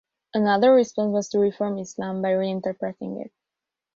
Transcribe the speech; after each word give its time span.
Another 0.33 0.73
response 0.73 1.11
was 1.13 1.29
to 1.29 1.37
reform 1.37 1.77
Islam 1.77 2.23
by 2.23 2.29
reinterpreting 2.31 3.21
it. 3.23 3.31